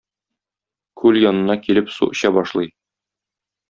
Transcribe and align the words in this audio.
Күл 1.03 1.21
янына 1.25 1.59
килеп 1.69 1.95
су 1.99 2.11
эчә 2.17 2.35
башлый. 2.41 2.77